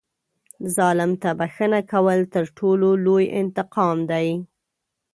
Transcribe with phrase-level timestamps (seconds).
[0.75, 4.27] ظالم ته بښنه کول تر ټولو لوی انتقام دی.